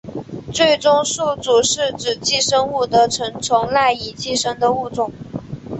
[0.51, 5.11] 最终宿主是指寄生物的成虫赖以寄生的物种。